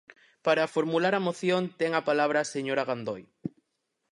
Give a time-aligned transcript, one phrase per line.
[0.45, 3.21] Para formular a moción ten a palabra a señora Gandoi.